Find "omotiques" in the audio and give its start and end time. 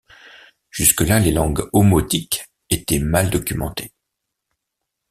1.73-2.47